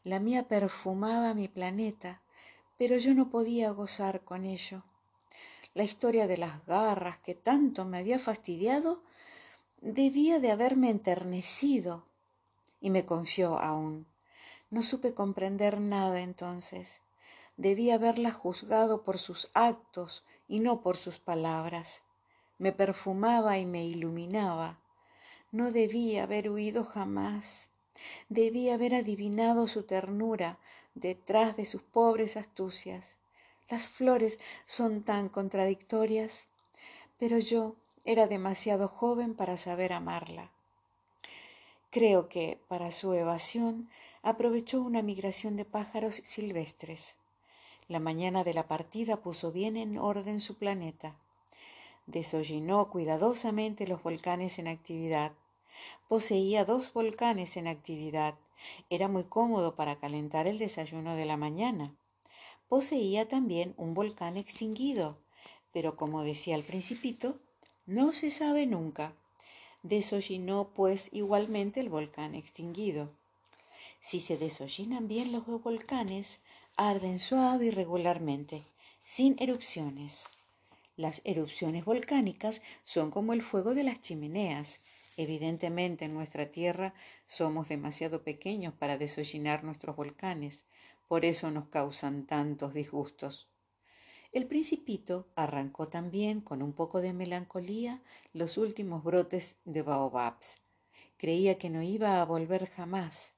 [0.04, 2.22] La mía perfumaba mi planeta,
[2.78, 4.84] pero yo no podía gozar con ello.
[5.74, 9.02] La historia de las garras que tanto me había fastidiado
[9.80, 12.06] debía de haberme enternecido
[12.80, 14.06] y me confió aún.
[14.70, 17.02] No supe comprender nada entonces
[17.56, 22.02] debía haberla juzgado por sus actos y no por sus palabras.
[22.62, 24.78] Me perfumaba y me iluminaba.
[25.50, 27.66] No debía haber huido jamás.
[28.28, 30.58] Debía haber adivinado su ternura
[30.94, 33.16] detrás de sus pobres astucias.
[33.68, 36.46] Las flores son tan contradictorias,
[37.18, 40.52] pero yo era demasiado joven para saber amarla.
[41.90, 43.90] Creo que, para su evasión,
[44.22, 47.16] aprovechó una migración de pájaros silvestres.
[47.88, 51.16] La mañana de la partida puso bien en orden su planeta.
[52.12, 55.32] Desollinó cuidadosamente los volcanes en actividad.
[56.08, 58.34] Poseía dos volcanes en actividad.
[58.90, 61.94] Era muy cómodo para calentar el desayuno de la mañana.
[62.68, 65.16] Poseía también un volcán extinguido,
[65.72, 67.38] pero como decía el principito,
[67.86, 69.14] no se sabe nunca.
[69.82, 73.08] Desollinó pues igualmente el volcán extinguido.
[74.00, 76.40] Si se desollinan bien los dos volcanes,
[76.76, 78.66] arden suave y regularmente,
[79.02, 80.26] sin erupciones.
[81.02, 84.82] Las erupciones volcánicas son como el fuego de las chimeneas.
[85.16, 86.94] Evidentemente en nuestra Tierra
[87.26, 90.64] somos demasiado pequeños para desollinar nuestros volcanes,
[91.08, 93.50] por eso nos causan tantos disgustos.
[94.30, 98.00] El principito arrancó también con un poco de melancolía
[98.32, 100.58] los últimos brotes de baobabs.
[101.16, 103.32] Creía que no iba a volver jamás.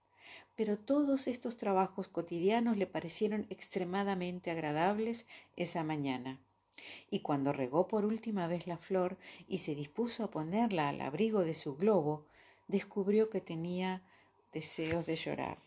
[0.55, 6.41] pero todos estos trabajos cotidianos le parecieron extremadamente agradables esa mañana.
[7.11, 9.17] Y cuando regó por última vez la flor
[9.49, 12.27] y se dispuso a ponerla al abrigo de su globo,
[12.69, 14.03] descubrió que tenía
[14.53, 15.59] deseos de llorar.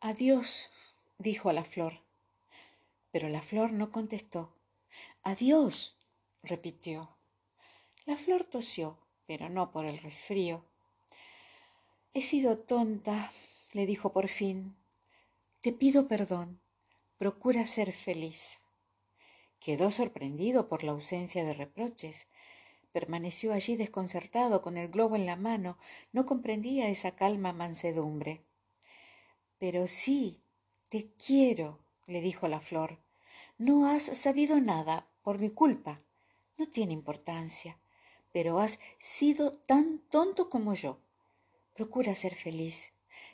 [0.00, 0.70] Adiós,
[1.18, 2.00] dijo a la flor.
[3.10, 4.52] Pero la flor no contestó.
[5.22, 5.96] Adiós,
[6.42, 7.16] repitió.
[8.04, 10.64] La flor tosió, pero no por el resfrío.
[12.12, 13.32] He sido tonta,
[13.72, 14.76] le dijo por fin.
[15.62, 16.60] Te pido perdón.
[17.16, 18.58] Procura ser feliz.
[19.64, 22.28] Quedó sorprendido por la ausencia de reproches.
[22.92, 25.78] Permaneció allí desconcertado con el globo en la mano.
[26.12, 28.44] No comprendía esa calma mansedumbre.
[29.58, 30.42] Pero sí,
[30.90, 32.98] te quiero, le dijo la flor.
[33.56, 36.02] No has sabido nada por mi culpa.
[36.58, 37.78] No tiene importancia,
[38.32, 41.00] pero has sido tan tonto como yo.
[41.72, 42.92] Procura ser feliz.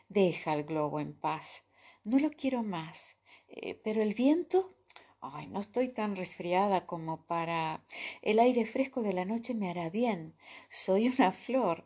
[0.09, 1.65] Deja el globo en paz.
[2.05, 3.17] No lo quiero más.
[3.49, 4.77] Eh, pero el viento...
[5.23, 7.85] Ay, no estoy tan resfriada como para...
[8.23, 10.35] El aire fresco de la noche me hará bien.
[10.71, 11.85] Soy una flor.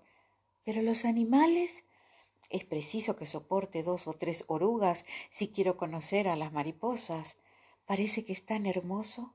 [0.64, 1.84] Pero los animales...
[2.50, 7.36] Es preciso que soporte dos o tres orugas si quiero conocer a las mariposas.
[7.86, 9.34] Parece que es tan hermoso.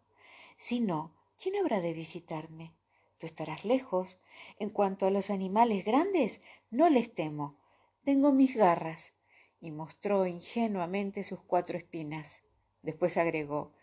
[0.57, 2.71] Si no, ¿quién habrá de visitarme?
[3.17, 4.19] Tú estarás lejos.
[4.57, 6.39] En cuanto a los animales grandes,
[6.71, 7.57] no les temo.
[8.05, 9.11] Tengo mis garras.
[9.59, 12.43] Y mostró ingenuamente sus cuatro espinas.
[12.83, 13.73] Después agregó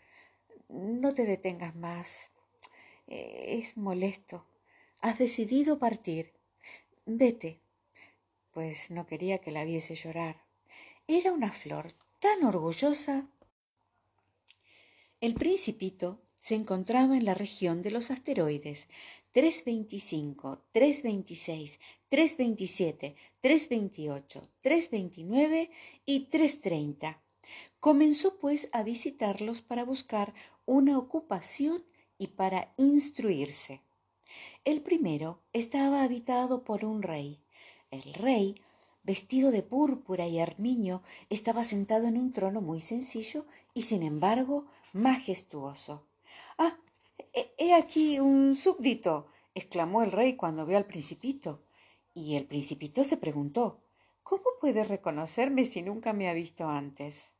[0.69, 2.31] No te detengas más.
[3.07, 4.47] Eh, es molesto.
[5.01, 6.33] Has decidido partir.
[7.05, 7.61] Vete.
[8.53, 10.43] Pues no quería que la viese llorar.
[11.07, 13.29] Era una flor tan orgullosa
[15.23, 18.87] el Principito se encontraba en la región de los asteroides
[19.33, 25.71] 325, 326, 327, 328, 329
[26.05, 27.23] y 330.
[27.80, 30.34] Comenzó pues a visitarlos para buscar
[30.64, 31.84] una ocupación
[32.18, 33.82] y para instruirse.
[34.64, 37.40] El primero estaba habitado por un rey.
[37.90, 38.61] El rey,
[39.05, 44.66] vestido de púrpura y armiño, estaba sentado en un trono muy sencillo y sin embargo
[44.92, 46.07] majestuoso.
[46.59, 46.76] Ah,
[47.59, 51.62] he aquí un súbdito, exclamó el rey cuando vio al principito.
[52.14, 53.82] Y el principito se preguntó
[54.22, 57.36] ¿Cómo puede reconocerme si nunca me ha visto antes?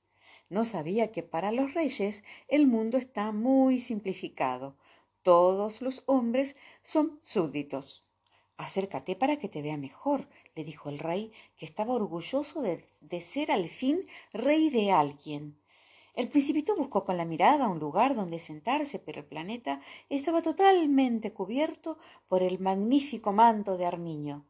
[0.49, 4.77] No sabía que para los reyes el mundo está muy simplificado.
[5.23, 8.05] Todos los hombres son súbditos.
[8.57, 13.21] Acércate para que te vea mejor, le dijo el rey, que estaba orgulloso de, de
[13.21, 15.59] ser al fin rey de alguien.
[16.15, 21.35] El principito buscó con la mirada un lugar donde sentarse, pero el planeta estaba totalmente
[21.35, 24.47] cubierto por el magnífico manto de armiño.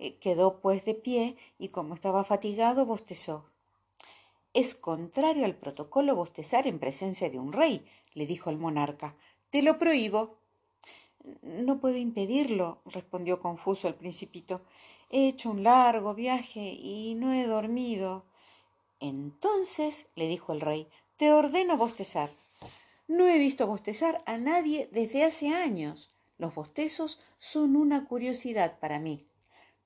[0.00, 3.53] Eh, quedó pues de pie y como estaba fatigado bostezó.
[4.54, 7.84] Es contrario al protocolo bostezar en presencia de un rey,
[8.14, 9.16] le dijo el monarca.
[9.50, 10.38] Te lo prohíbo.
[11.42, 14.62] No puedo impedirlo, respondió confuso el principito.
[15.10, 18.26] He hecho un largo viaje y no he dormido.
[19.00, 22.30] Entonces, le dijo el rey, te ordeno bostezar.
[23.08, 26.14] No he visto bostezar a nadie desde hace años.
[26.38, 29.26] Los bostezos son una curiosidad para mí.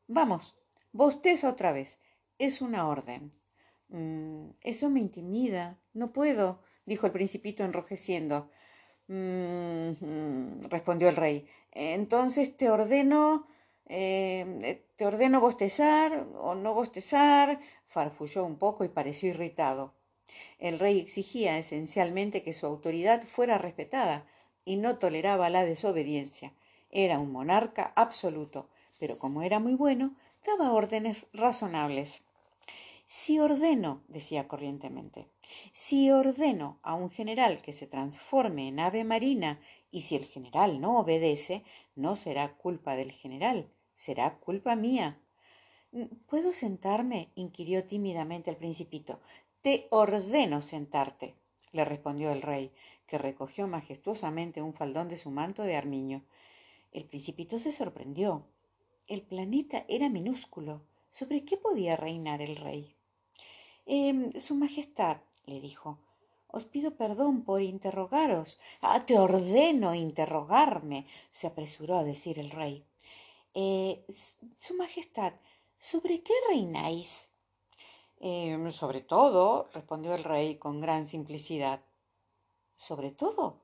[0.08, 0.56] Vamos,
[0.92, 2.00] bosteza otra vez.
[2.38, 3.37] Es una orden.
[3.88, 5.78] Mm, eso me intimida.
[5.94, 8.50] No puedo, dijo el principito enrojeciendo.
[9.08, 11.48] Mm, respondió el rey.
[11.72, 13.46] Entonces te ordeno.
[13.86, 17.60] Eh, te ordeno bostezar o no bostezar.
[17.86, 19.94] Farfulló un poco y pareció irritado.
[20.58, 24.26] El rey exigía esencialmente que su autoridad fuera respetada
[24.64, 26.52] y no toleraba la desobediencia.
[26.90, 28.68] Era un monarca absoluto,
[28.98, 30.16] pero como era muy bueno,
[30.46, 32.24] daba órdenes razonables.
[33.10, 35.30] Si ordeno, decía corrientemente,
[35.72, 40.82] si ordeno a un general que se transforme en ave marina y si el general
[40.82, 41.64] no obedece,
[41.96, 45.22] no será culpa del general, será culpa mía.
[46.26, 47.30] ¿Puedo sentarme?
[47.34, 49.22] inquirió tímidamente el principito.
[49.62, 51.34] Te ordeno sentarte,
[51.72, 52.74] le respondió el rey,
[53.06, 56.26] que recogió majestuosamente un faldón de su manto de armiño.
[56.92, 58.44] El principito se sorprendió.
[59.06, 60.82] El planeta era minúsculo.
[61.10, 62.97] ¿Sobre qué podía reinar el rey?
[63.90, 65.98] Eh, su Majestad, le dijo,
[66.46, 68.58] os pido perdón por interrogaros.
[68.82, 72.84] Ah, te ordeno interrogarme, se apresuró a decir el rey.
[73.54, 74.04] Eh,
[74.58, 75.32] su Majestad,
[75.78, 77.30] ¿sobre qué reináis?
[78.20, 81.80] Em, sobre todo, respondió el rey con gran simplicidad.
[82.76, 83.62] ¿Sobre todo?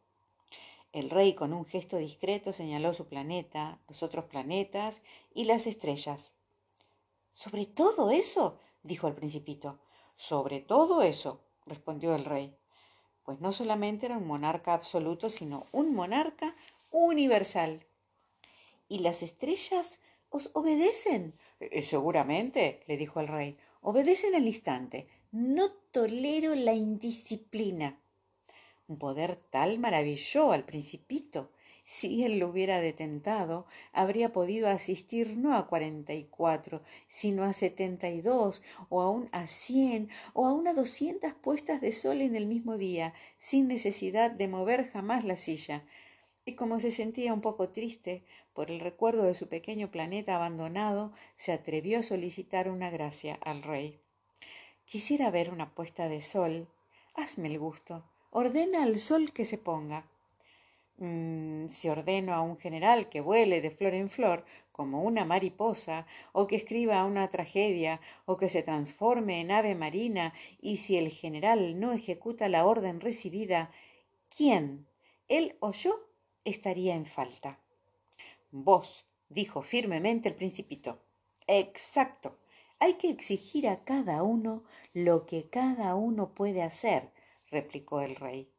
[0.92, 5.02] El rey con un gesto discreto señaló su planeta, los otros planetas
[5.34, 6.32] y las estrellas.
[7.32, 8.58] ¿Sobre todo eso?
[8.82, 9.83] dijo el principito.
[10.16, 12.56] Sobre todo eso, respondió el rey.
[13.24, 16.54] Pues no solamente era un monarca absoluto, sino un monarca
[16.90, 17.86] universal.
[18.88, 21.38] ¿Y las estrellas os obedecen?
[21.60, 23.56] Eh, seguramente, le dijo el rey.
[23.80, 25.08] Obedecen al instante.
[25.32, 28.00] No tolero la indisciplina.
[28.86, 31.50] Un poder tal maravilló al principito
[31.84, 37.52] si él lo hubiera detentado, habría podido asistir no a cuarenta y cuatro, sino a
[37.52, 42.34] setenta y dos, o aún a cien, o a unas doscientas puestas de sol en
[42.36, 45.84] el mismo día, sin necesidad de mover jamás la silla.
[46.46, 48.24] Y como se sentía un poco triste
[48.54, 53.62] por el recuerdo de su pequeño planeta abandonado, se atrevió a solicitar una gracia al
[53.62, 54.00] rey.
[54.86, 56.68] Quisiera ver una puesta de sol.
[57.14, 58.04] Hazme el gusto.
[58.30, 60.06] Ordena al sol que se ponga.
[60.98, 66.06] Mm, si ordeno a un general que vuele de flor en flor como una mariposa,
[66.32, 71.10] o que escriba una tragedia, o que se transforme en ave marina, y si el
[71.10, 73.70] general no ejecuta la orden recibida,
[74.28, 74.86] ¿quién,
[75.28, 75.94] él o yo,
[76.44, 77.60] estaría en falta?
[78.50, 81.00] Vos, dijo firmemente el principito.
[81.46, 82.38] Exacto.
[82.78, 87.12] Hay que exigir a cada uno lo que cada uno puede hacer,
[87.50, 88.50] replicó el rey.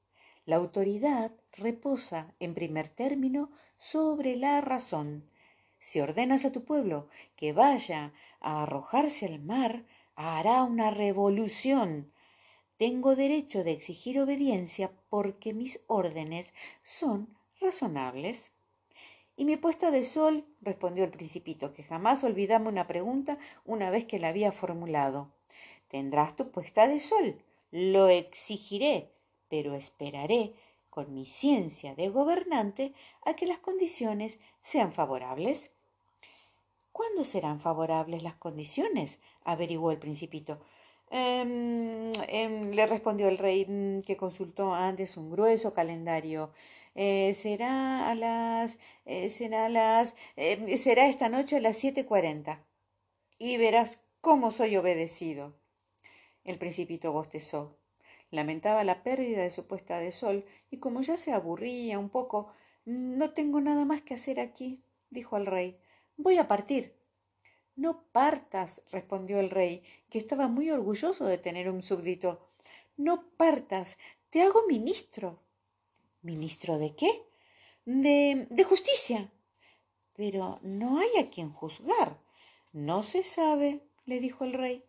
[0.46, 5.30] La autoridad reposa, en primer término, sobre la razón.
[5.80, 9.86] Si ordenas a tu pueblo que vaya a arrojarse al mar,
[10.16, 12.12] hará una revolución.
[12.78, 16.54] Tengo derecho de exigir obediencia porque mis órdenes
[16.84, 18.52] son razonables.
[19.38, 24.06] Y mi puesta de sol, respondió el principito, que jamás olvidamos una pregunta una vez
[24.06, 25.34] que la había formulado.
[25.90, 27.42] Tendrás tu puesta de sol.
[27.72, 29.12] Lo exigiré,
[29.50, 30.54] pero esperaré
[30.96, 32.94] con mi ciencia de gobernante
[33.26, 35.72] a que las condiciones sean favorables.
[36.94, 39.20] ¿Cuándo serán favorables las condiciones?
[39.44, 40.62] averiguó el principito.
[41.10, 46.54] Em, em, le respondió el rey, mm, que consultó antes un grueso calendario.
[46.96, 48.78] Eh, será a las.
[49.06, 50.16] Eh, será a las.
[50.38, 52.64] Eh, será esta noche a las siete cuarenta.
[53.38, 55.56] Y verás cómo soy obedecido.
[56.46, 57.78] El principito bostezó
[58.32, 62.52] lamentaba la pérdida de su puesta de sol y como ya se aburría un poco
[62.86, 65.80] no tengo nada más que hacer aquí dijo al rey.
[66.18, 66.96] Voy a partir
[67.76, 72.48] no partas respondió el rey que estaba muy orgulloso de tener un súbdito.
[72.96, 73.98] No partas
[74.30, 75.40] te hago ministro
[76.22, 77.10] ministro de qué
[77.86, 79.32] de de justicia
[80.14, 82.20] pero no hay a quien juzgar
[82.74, 84.84] no se sabe le dijo el rey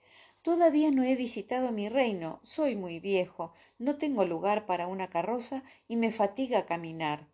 [0.46, 5.64] Todavía no he visitado mi reino, soy muy viejo, no tengo lugar para una carroza
[5.88, 7.26] y me fatiga caminar.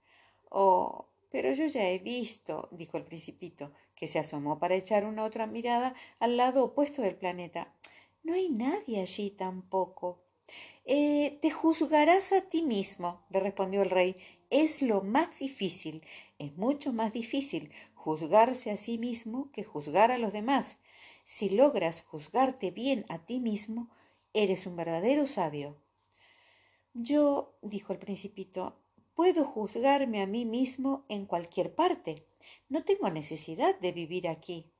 [0.48, 5.24] Oh, pero yo ya he visto, dijo el principito, que se asomó para echar una
[5.24, 7.74] otra mirada al lado opuesto del planeta.
[8.22, 10.22] No hay nadie allí tampoco.
[10.86, 14.16] Eh, te juzgarás a ti mismo, le respondió el rey.
[14.48, 16.02] Es lo más difícil,
[16.38, 20.78] es mucho más difícil juzgarse a sí mismo que juzgar a los demás.
[21.24, 23.90] Si logras juzgarte bien a ti mismo,
[24.32, 25.76] eres un verdadero sabio.
[26.94, 28.76] Yo, dijo el principito,
[29.14, 32.26] puedo juzgarme a mí mismo en cualquier parte.
[32.68, 34.72] No tengo necesidad de vivir aquí.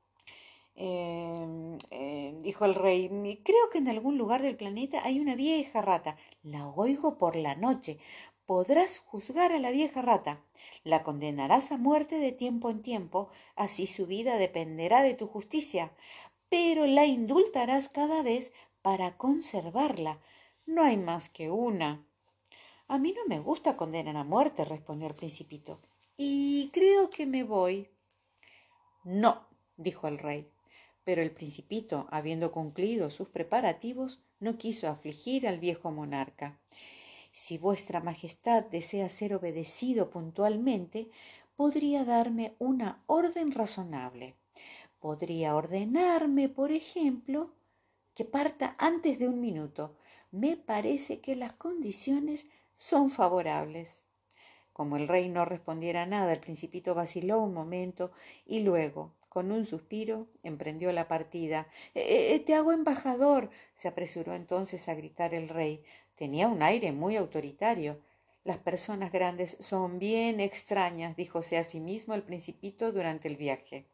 [0.75, 3.09] Eh, dijo el rey,
[3.43, 6.17] creo que en algún lugar del planeta hay una vieja rata.
[6.41, 7.99] La oigo por la noche.
[8.45, 10.43] Podrás juzgar a la vieja rata.
[10.83, 15.93] La condenarás a muerte de tiempo en tiempo, así su vida dependerá de tu justicia
[16.53, 20.21] pero la indultarás cada vez para conservarla.
[20.67, 22.05] No hay más que una.
[22.87, 25.81] A mí no me gusta condenar a muerte, respondió el principito.
[26.15, 27.89] Y creo que me voy.
[29.03, 29.47] No,
[29.77, 30.47] dijo el rey.
[31.03, 36.59] Pero el principito, habiendo concluido sus preparativos, no quiso afligir al viejo monarca.
[37.31, 41.09] Si vuestra Majestad desea ser obedecido puntualmente,
[41.55, 44.35] podría darme una orden razonable
[45.03, 47.51] podría ordenarme, por ejemplo,
[48.15, 49.97] que parta antes de un minuto.
[50.31, 52.47] Me parece que las condiciones
[52.77, 54.05] son favorables.
[54.71, 58.13] Como el rey no respondiera nada, el principito vaciló un momento
[58.45, 61.67] y luego, con un suspiro, emprendió la partida.
[61.95, 63.49] Eh, eh, te hago embajador.
[63.75, 65.83] se apresuró entonces a gritar el rey.
[66.15, 67.99] Tenía un aire muy autoritario.
[68.45, 73.92] Las personas grandes son bien extrañas, díjose a sí mismo el principito durante el viaje.